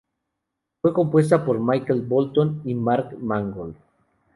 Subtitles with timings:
[0.81, 3.75] Fue compuesta por Michael Bolton y Mark Mangold.